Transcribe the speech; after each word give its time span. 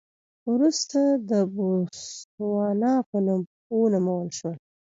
وروسته 0.51 0.99
د 1.29 1.31
بوتسوانا 1.53 2.93
په 3.09 3.17
نوم 3.25 3.41
ونومول 3.79 4.27
شول. 4.37 4.55